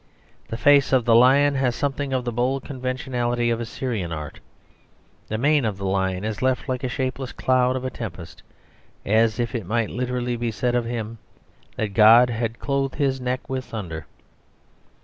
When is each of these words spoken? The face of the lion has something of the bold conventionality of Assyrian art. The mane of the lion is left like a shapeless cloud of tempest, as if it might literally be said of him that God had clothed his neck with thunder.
The 0.47 0.57
face 0.57 0.91
of 0.93 1.05
the 1.05 1.13
lion 1.13 1.53
has 1.53 1.75
something 1.75 2.11
of 2.11 2.25
the 2.25 2.31
bold 2.31 2.63
conventionality 2.63 3.51
of 3.51 3.59
Assyrian 3.61 4.11
art. 4.11 4.39
The 5.27 5.37
mane 5.37 5.63
of 5.63 5.77
the 5.77 5.85
lion 5.85 6.23
is 6.23 6.41
left 6.41 6.67
like 6.67 6.83
a 6.83 6.89
shapeless 6.89 7.31
cloud 7.31 7.75
of 7.75 7.87
tempest, 7.93 8.41
as 9.05 9.39
if 9.39 9.53
it 9.53 9.67
might 9.67 9.91
literally 9.91 10.37
be 10.37 10.49
said 10.49 10.73
of 10.73 10.85
him 10.85 11.19
that 11.75 11.93
God 11.93 12.31
had 12.31 12.57
clothed 12.57 12.95
his 12.95 13.21
neck 13.21 13.47
with 13.47 13.63
thunder. 13.63 14.07